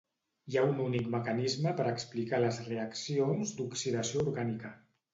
[0.53, 4.79] Hi ha un únic mecanisme per explicar les reaccions d'oxidació orgànica.